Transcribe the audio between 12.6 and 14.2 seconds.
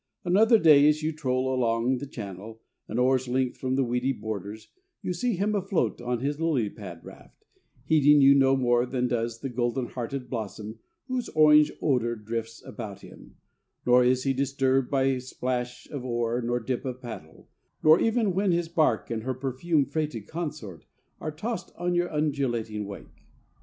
about him, nor